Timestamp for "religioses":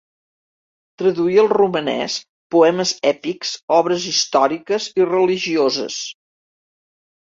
5.13-6.01